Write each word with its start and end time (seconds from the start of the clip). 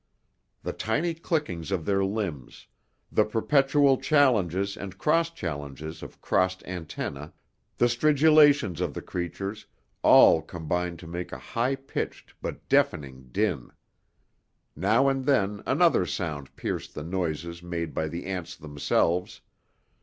The 0.63 0.73
tiny 0.73 1.13
clickings 1.13 1.71
of 1.71 1.85
their 1.85 2.03
limbs, 2.03 2.65
the 3.11 3.23
perpetual 3.23 3.97
challenges 3.99 4.75
and 4.75 4.97
cross 4.97 5.29
challenges 5.29 6.01
of 6.01 6.19
crossed 6.19 6.63
antennae, 6.65 7.29
the 7.77 7.85
stridulations 7.85 8.81
of 8.81 8.95
the 8.95 9.01
creatures, 9.03 9.67
all 10.01 10.41
combined 10.41 10.97
to 11.01 11.07
make 11.07 11.31
a 11.31 11.37
high 11.37 11.75
pitched 11.75 12.33
but 12.41 12.67
deafening 12.67 13.29
din. 13.31 13.69
Now 14.75 15.07
and 15.07 15.23
then 15.25 15.61
another 15.67 16.07
sound 16.07 16.55
pierced 16.55 16.95
the 16.95 17.03
noises 17.03 17.61
made 17.61 17.93
by 17.93 18.07
the 18.07 18.25
ants 18.25 18.55
themselves. 18.55 19.41